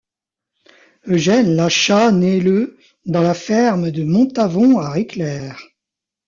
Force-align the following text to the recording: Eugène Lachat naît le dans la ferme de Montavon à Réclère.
Eugène 1.05 1.55
Lachat 1.55 2.09
naît 2.11 2.39
le 2.39 2.75
dans 3.05 3.21
la 3.21 3.35
ferme 3.35 3.91
de 3.91 4.03
Montavon 4.03 4.79
à 4.79 4.89
Réclère. 4.89 5.61